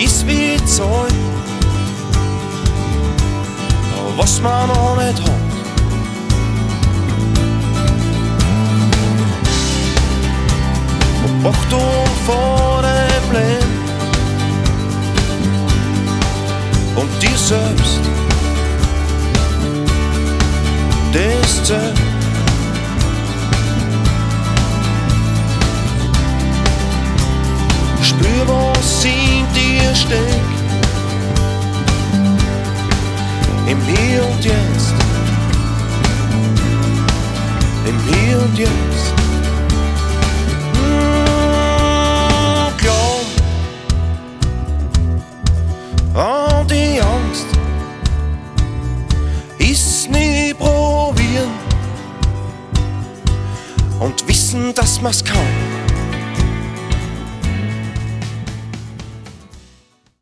Ist 0.03 0.27
wie 0.27 0.57
Zeug, 0.65 1.13
was 4.17 4.41
man 4.41 4.67
noch 4.67 4.97
nicht 4.97 5.21
hat. 5.21 5.31
Achtung 11.43 12.05
vor 12.25 12.81
dem 12.81 13.31
Leben 13.31 13.77
und 16.95 17.21
dir 17.21 17.37
selbst. 17.37 18.01
Das 21.13 21.63
zählt. 21.63 22.06
Jetzt. 38.57 39.13
Mm, 40.73 41.37
die 46.67 46.99
Angst 46.99 47.45
ist 49.59 50.09
nie 50.09 50.55
probieren. 50.55 51.51
Und 53.99 54.27
wissen, 54.27 54.73
dass 54.73 55.01
man's 55.01 55.23
kann 55.23 55.36